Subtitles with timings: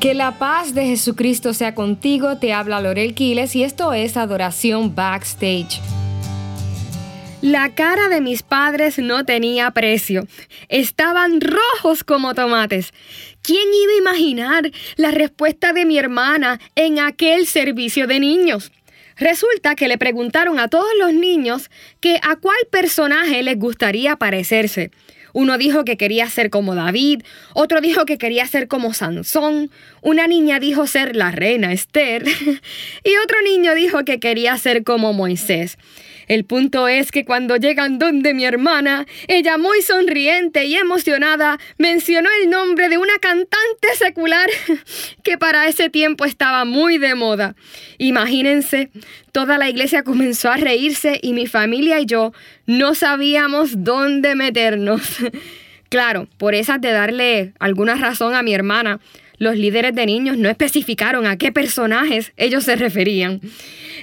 [0.00, 4.94] Que la paz de Jesucristo sea contigo, te habla Lorel Quiles y esto es Adoración
[4.94, 5.78] Backstage.
[7.42, 10.26] La cara de mis padres no tenía precio.
[10.70, 12.94] Estaban rojos como tomates.
[13.42, 18.72] ¿Quién iba a imaginar la respuesta de mi hermana en aquel servicio de niños?
[19.18, 21.70] Resulta que le preguntaron a todos los niños
[22.00, 24.92] que a cuál personaje les gustaría parecerse.
[25.32, 27.22] Uno dijo que quería ser como David,
[27.54, 29.70] otro dijo que quería ser como Sansón,
[30.02, 32.24] una niña dijo ser la reina Esther
[33.04, 35.78] y otro niño dijo que quería ser como Moisés.
[36.30, 42.28] El punto es que cuando llegan donde mi hermana, ella muy sonriente y emocionada mencionó
[42.40, 44.48] el nombre de una cantante secular
[45.24, 47.56] que para ese tiempo estaba muy de moda.
[47.98, 48.90] Imagínense,
[49.32, 52.32] toda la iglesia comenzó a reírse y mi familia y yo
[52.64, 55.02] no sabíamos dónde meternos.
[55.90, 59.00] Claro, por esas de darle alguna razón a mi hermana,
[59.40, 63.40] los líderes de niños no especificaron a qué personajes ellos se referían.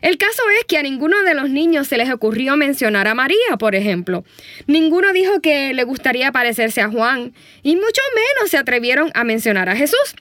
[0.00, 3.58] El caso es que a ninguno de los niños se les ocurrió mencionar a María,
[3.58, 4.24] por ejemplo.
[4.66, 9.68] Ninguno dijo que le gustaría parecerse a Juan y mucho menos se atrevieron a mencionar
[9.68, 10.16] a Jesús.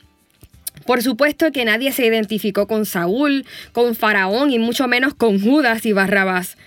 [0.86, 5.86] Por supuesto que nadie se identificó con Saúl, con Faraón y mucho menos con Judas
[5.86, 6.58] y Barrabás.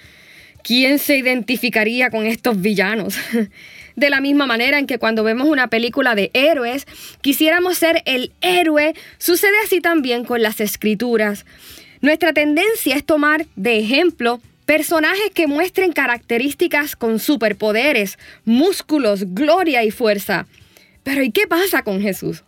[0.65, 3.15] ¿Quién se identificaría con estos villanos?
[3.99, 6.87] De la misma manera en que cuando vemos una película de héroes,
[7.21, 11.45] quisiéramos ser el héroe, sucede así también con las escrituras.
[12.01, 19.91] Nuestra tendencia es tomar de ejemplo personajes que muestren características con superpoderes, músculos, gloria y
[19.91, 20.47] fuerza.
[21.03, 22.45] Pero ¿y qué pasa con Jesús?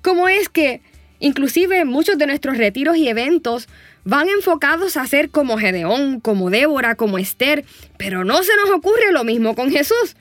[0.00, 0.80] ¿Cómo es que
[1.18, 3.68] inclusive muchos de nuestros retiros y eventos
[4.04, 7.66] van enfocados a ser como Gedeón, como Débora, como Esther,
[7.98, 10.16] pero no se nos ocurre lo mismo con Jesús?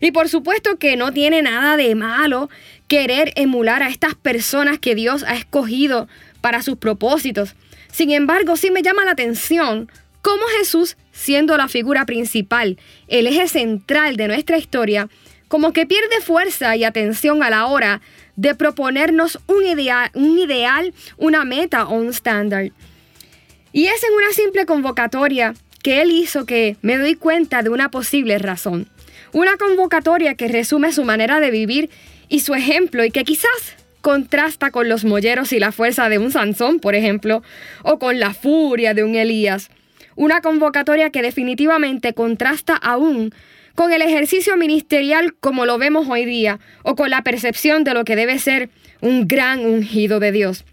[0.00, 2.48] Y por supuesto que no tiene nada de malo
[2.86, 6.08] querer emular a estas personas que Dios ha escogido
[6.40, 7.54] para sus propósitos.
[7.92, 9.90] Sin embargo, sí me llama la atención
[10.22, 15.08] cómo Jesús, siendo la figura principal, el eje central de nuestra historia,
[15.48, 18.00] como que pierde fuerza y atención a la hora
[18.36, 22.70] de proponernos un ideal, un ideal una meta o un estándar.
[23.72, 27.90] Y es en una simple convocatoria que él hizo que me doy cuenta de una
[27.90, 28.88] posible razón.
[29.32, 31.90] Una convocatoria que resume su manera de vivir
[32.28, 36.30] y su ejemplo y que quizás contrasta con los molleros y la fuerza de un
[36.30, 37.42] Sansón, por ejemplo,
[37.82, 39.70] o con la furia de un Elías.
[40.16, 43.34] Una convocatoria que definitivamente contrasta aún
[43.74, 48.04] con el ejercicio ministerial como lo vemos hoy día, o con la percepción de lo
[48.04, 50.64] que debe ser un gran ungido de Dios.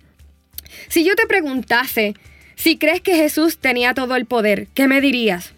[0.87, 2.15] Si yo te preguntase
[2.55, 5.54] si crees que Jesús tenía todo el poder, ¿qué me dirías?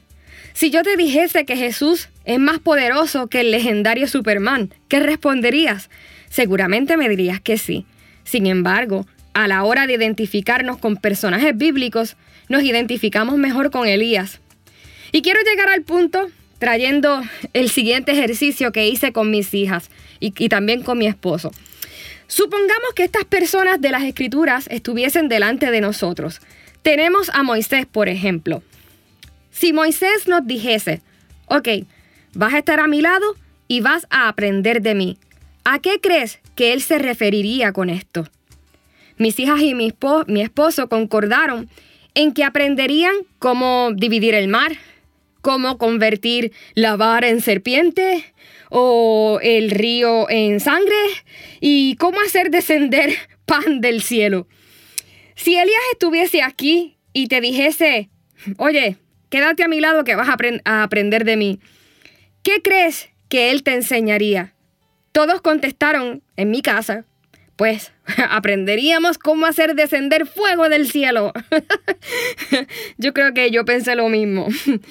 [0.57, 5.91] Si yo te dijese que Jesús es más poderoso que el legendario Superman, ¿qué responderías?
[6.31, 7.85] Seguramente me dirías que sí.
[8.23, 12.17] Sin embargo, a la hora de identificarnos con personajes bíblicos,
[12.49, 14.39] nos identificamos mejor con Elías.
[15.11, 17.21] Y quiero llegar al punto trayendo
[17.53, 21.51] el siguiente ejercicio que hice con mis hijas y, también con mi esposo.
[22.25, 26.41] Supongamos que estas personas de las escrituras estuviesen delante de nosotros.
[26.81, 28.63] Tenemos a Moisés, por ejemplo.
[29.59, 31.01] Si Moisés nos dijese,
[31.47, 31.67] ok,
[32.35, 33.25] vas a estar a mi lado
[33.67, 35.17] y vas a aprender de mí,
[35.63, 38.27] ¿a qué crees que él se referiría con esto?
[39.17, 39.91] Mis hijas y mi,
[40.43, 41.71] esposo concordaron
[42.13, 44.73] en que aprenderían cómo dividir el mar,
[45.41, 48.31] cómo convertir la vara en serpiente
[48.69, 51.01] o el río en sangre
[51.61, 53.11] y cómo hacer descender
[53.47, 54.45] pan del cielo.
[55.33, 58.09] Si Elías estuviese aquí y te dijese,
[58.59, 58.97] oye,
[59.29, 61.59] Quédate a mi lado que vas a, aprender de mí.
[62.43, 64.53] ¿Qué crees que él te enseñaría?
[65.11, 67.05] Todos contestaron en mi casa,
[67.55, 67.91] pues
[68.29, 71.33] aprenderíamos cómo hacer descender fuego del cielo.
[72.97, 74.47] yo creo que yo pensé lo mismo.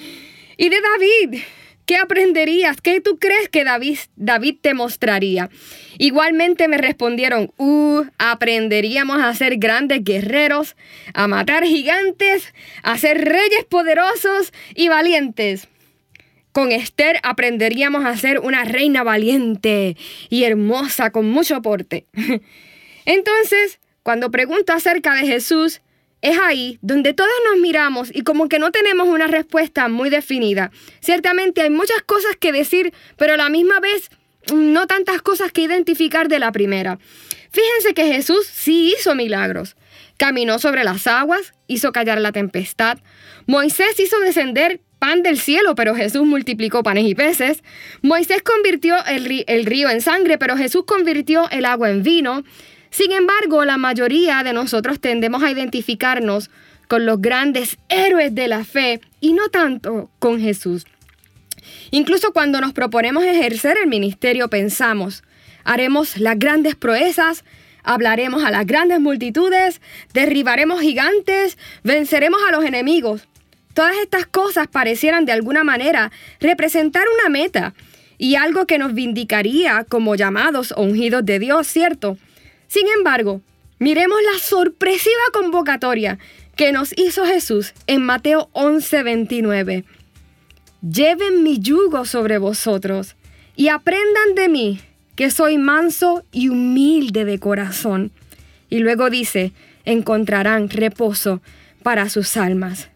[0.57, 1.41] y de David,
[1.87, 2.81] ¿Qué aprenderías?
[2.81, 5.49] ¿Qué tú crees que David, David te mostraría?
[5.97, 10.75] Igualmente me respondieron, uh, aprenderíamos a ser grandes guerreros,
[11.13, 12.53] a matar gigantes,
[12.83, 15.69] a ser reyes poderosos y valientes.
[16.51, 19.95] Con Esther aprenderíamos a ser una reina valiente
[20.29, 22.05] y hermosa con mucho porte.
[23.05, 25.79] Entonces, cuando pregunto acerca de Jesús,
[26.21, 30.71] es ahí donde todos nos miramos y como que no tenemos una respuesta muy definida.
[30.99, 34.09] Ciertamente hay muchas cosas que decir, pero a la misma vez
[34.53, 36.99] no tantas cosas que identificar de la primera.
[37.51, 39.75] Fíjense que Jesús sí hizo milagros.
[40.17, 42.97] Caminó sobre las aguas, hizo callar la tempestad.
[43.45, 47.63] Moisés hizo descender pan del cielo, pero Jesús multiplicó panes y peces.
[48.01, 52.43] Moisés convirtió el río en sangre, pero Jesús convirtió el agua en vino.
[52.89, 56.49] Sin embargo, la mayoría de nosotros tendemos a identificarnos
[56.87, 60.85] con los grandes héroes de la fe y no tanto con Jesús.
[61.91, 65.23] Incluso cuando nos proponemos ejercer el ministerio pensamos,
[65.63, 67.43] haremos las grandes proezas,
[67.83, 69.81] hablaremos a las grandes multitudes,
[70.13, 73.27] derribaremos gigantes, venceremos a los enemigos.
[73.73, 77.73] Todas estas cosas parecieran de alguna manera representar una meta
[78.17, 82.17] y algo que nos vindicaría como llamados o ungidos de Dios, ¿cierto?
[82.67, 83.41] Sin embargo,
[83.79, 86.19] miremos la sorpresiva convocatoria
[86.55, 89.85] que nos hizo Jesús en Mateo 11:29.
[90.81, 93.15] Lleven mi yugo sobre vosotros
[93.55, 94.79] y aprendan de mí,
[95.15, 98.11] que soy manso y humilde de corazón.
[98.69, 99.53] Y luego dice,
[99.85, 101.41] encontrarán reposo
[101.83, 102.89] para sus almas.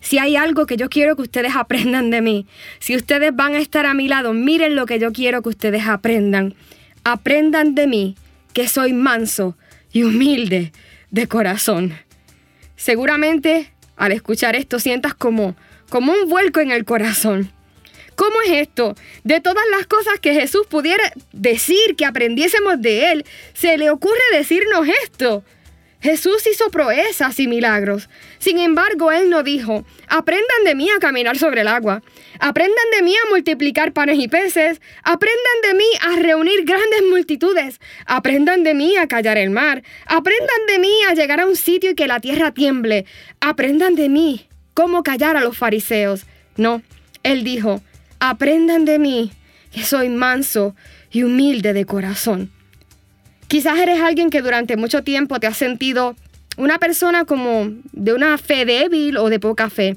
[0.00, 2.46] Si hay algo que yo quiero que ustedes aprendan de mí,
[2.78, 5.86] si ustedes van a estar a mi lado, miren lo que yo quiero que ustedes
[5.86, 6.54] aprendan.
[7.04, 8.16] Aprendan de mí,
[8.52, 9.56] que soy manso
[9.92, 10.72] y humilde
[11.10, 11.98] de corazón.
[12.76, 15.56] Seguramente al escuchar esto sientas como,
[15.90, 17.52] como un vuelco en el corazón.
[18.14, 18.96] ¿Cómo es esto?
[19.22, 23.24] De todas las cosas que Jesús pudiera decir que aprendiésemos de Él,
[23.54, 25.44] se le ocurre decirnos esto.
[26.00, 28.08] Jesús hizo proezas y milagros.
[28.38, 32.02] Sin embargo, Él no dijo, aprendan de mí a caminar sobre el agua,
[32.38, 37.80] aprendan de mí a multiplicar panes y peces, aprendan de mí a reunir grandes multitudes,
[38.06, 41.90] aprendan de mí a callar el mar, aprendan de mí a llegar a un sitio
[41.90, 43.04] y que la tierra tiemble,
[43.40, 46.26] aprendan de mí cómo callar a los fariseos.
[46.56, 46.82] No,
[47.24, 47.82] Él dijo,
[48.20, 49.32] aprendan de mí
[49.72, 50.76] que soy manso
[51.10, 52.52] y humilde de corazón.
[53.48, 56.14] Quizás eres alguien que durante mucho tiempo te has sentido
[56.58, 59.96] una persona como de una fe débil o de poca fe.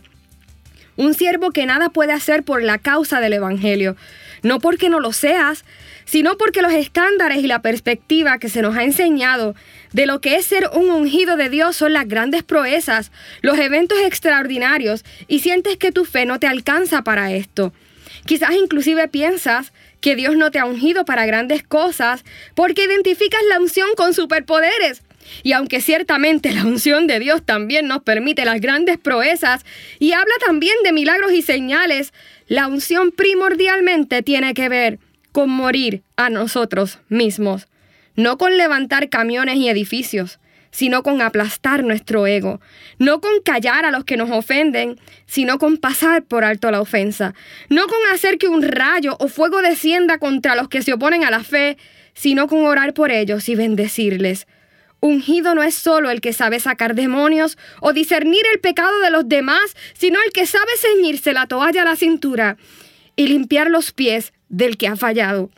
[0.95, 3.98] Un siervo que nada puede hacer por la causa del Evangelio.
[4.42, 5.65] No porque no lo seas,
[6.06, 9.54] sino porque los estándares y la perspectiva que se nos ha enseñado
[9.92, 13.12] de lo que es ser un ungido de Dios son las grandes proezas,
[13.42, 17.74] los eventos extraordinarios, y sientes que tu fe no te alcanza para esto.
[18.25, 22.25] Quizás inclusive piensas que Dios no te ha ungido para grandes cosas
[22.56, 25.03] porque identificas la unción con superpoderes.
[25.44, 29.63] Y aunque ciertamente la unción de Dios también nos permite las grandes proezas
[30.00, 32.13] y habla también de milagros y señales,
[32.48, 35.00] la unción primordialmente tiene que ver
[35.31, 37.68] con morir a nosotros mismos,
[38.15, 40.41] no con levantar camiones y edificios,
[40.71, 42.62] sino con aplastar nuestro ego,
[42.97, 47.33] no con callar a los que nos ofenden, sino con pasar por alto la ofensa,
[47.69, 51.31] no con hacer que un rayo o fuego descienda contra los que se oponen a
[51.31, 51.77] la fe,
[52.13, 54.47] sino con orar por ellos y bendecirles.
[55.01, 59.27] Ungido no es solo el que sabe sacar demonios o discernir el pecado de los
[59.27, 62.57] demás, sino el que sabe ceñirse la toalla a la cintura
[63.15, 65.50] y limpiar los pies del que ha fallado.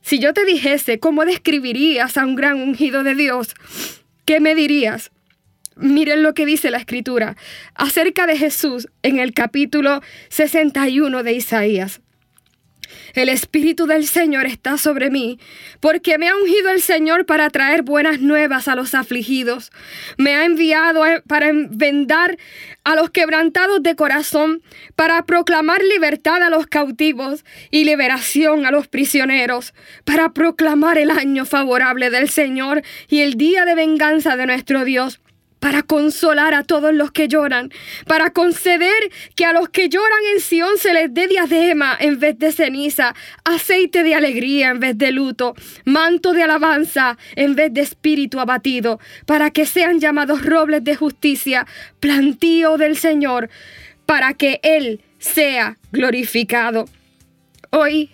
[0.00, 3.54] Si yo te dijese cómo describirías a un gran ungido de Dios,
[4.24, 5.10] ¿qué me dirías?
[5.76, 7.36] Miren lo que dice la escritura
[7.74, 12.00] acerca de Jesús en el capítulo 61 de Isaías.
[13.14, 15.38] El Espíritu del Señor está sobre mí,
[15.80, 19.70] porque me ha ungido el Señor para traer buenas nuevas a los afligidos.
[20.18, 22.38] Me ha enviado para vendar
[22.84, 24.62] a los quebrantados de corazón,
[24.96, 29.74] para proclamar libertad a los cautivos y liberación a los prisioneros,
[30.04, 35.20] para proclamar el año favorable del Señor y el día de venganza de nuestro Dios
[35.62, 37.70] para consolar a todos los que lloran,
[38.08, 42.36] para conceder que a los que lloran en Sión se les dé diadema en vez
[42.36, 43.14] de ceniza,
[43.44, 45.54] aceite de alegría en vez de luto,
[45.84, 51.64] manto de alabanza en vez de espíritu abatido, para que sean llamados robles de justicia,
[52.00, 53.48] plantío del Señor,
[54.04, 56.86] para que Él sea glorificado.
[57.70, 58.10] Hoy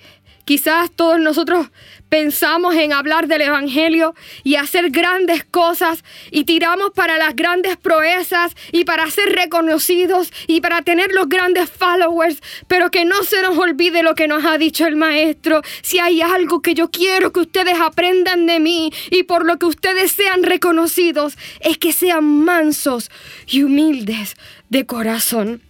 [0.48, 1.66] quizás todos nosotros
[2.08, 4.14] pensamos en hablar del Evangelio
[4.44, 10.62] y hacer grandes cosas y tiramos para las grandes proezas y para ser reconocidos y
[10.62, 14.56] para tener los grandes followers, pero que no se nos olvide lo que nos ha
[14.56, 15.60] dicho el Maestro.
[15.82, 19.66] Si hay algo que yo quiero que ustedes aprendan de mí y por lo que
[19.66, 23.10] ustedes sean reconocidos, es que sean mansos
[23.46, 24.34] y humildes
[24.70, 25.60] de corazón.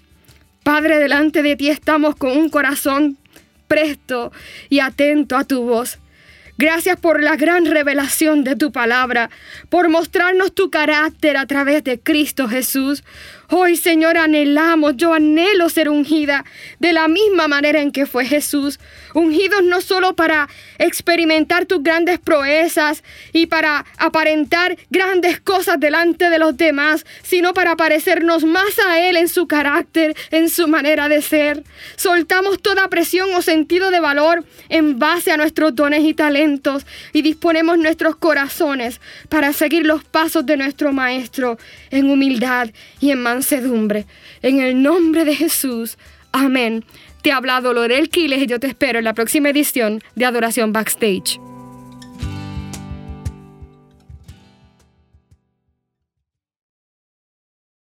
[0.62, 3.18] Padre, delante de ti estamos con un corazón
[3.68, 4.32] presto
[4.68, 5.98] y atento a tu voz.
[6.60, 9.30] Gracias por la gran revelación de tu palabra,
[9.68, 13.04] por mostrarnos tu carácter a través de Cristo Jesús.
[13.50, 16.44] Hoy, Señor, anhelamos, yo anhelo ser ungida
[16.80, 18.78] de la misma manera en que fue Jesús.
[19.14, 23.02] Ungidos no solo para experimentar tus grandes proezas
[23.32, 29.16] y para aparentar grandes cosas delante de los demás, sino para parecernos más a Él
[29.16, 31.64] en su carácter, en su manera de ser.
[31.96, 37.22] Soltamos toda presión o sentido de valor en base a nuestros dones y talentos y
[37.22, 39.00] disponemos nuestros corazones
[39.30, 41.56] para seguir los pasos de nuestro Maestro
[41.90, 42.68] en humildad
[43.00, 43.37] y en mansedumbre.
[44.42, 45.98] En el nombre de Jesús.
[46.32, 46.84] Amén.
[47.22, 50.72] Te ha hablado Lorel Quiles y yo te espero en la próxima edición de Adoración
[50.72, 51.40] Backstage.